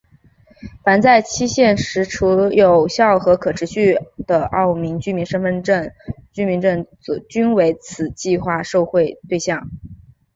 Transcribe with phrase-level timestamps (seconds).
[0.83, 5.91] 凡在限期时持有有效或可续期的澳门居民身份证
[6.31, 6.87] 居民均
[7.29, 9.69] 是为此计划之受惠对象。